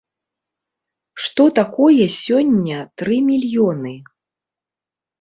Што 1.25 1.43
такое 1.59 2.03
сёння 2.21 2.77
тры 3.03 3.23
мільёны? 3.31 3.97